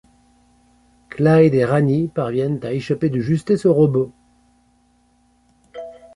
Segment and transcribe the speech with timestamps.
[1.09, 4.11] Clyde et Rani parviennent à échapper de justesse aux robots.